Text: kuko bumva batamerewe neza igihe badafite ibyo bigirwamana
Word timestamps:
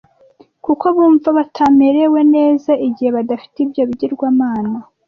kuko 0.65 0.85
bumva 0.95 1.29
batamerewe 1.37 2.19
neza 2.35 2.71
igihe 2.87 3.09
badafite 3.17 3.57
ibyo 3.65 3.81
bigirwamana 3.89 4.77